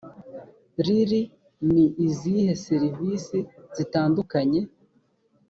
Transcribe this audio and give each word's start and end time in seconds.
rr 0.85 1.11
ni 1.71 1.85
izihe 2.07 2.51
serivise 2.65 3.37
zitandukanye 3.75 4.61